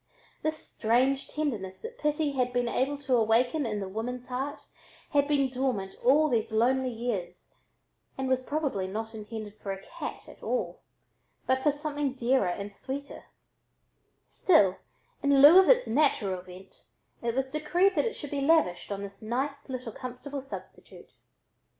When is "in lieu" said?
15.21-15.59